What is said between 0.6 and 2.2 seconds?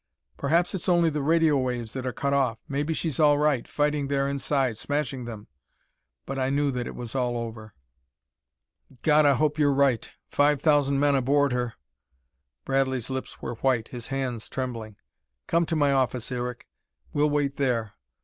it's only the radio waves that are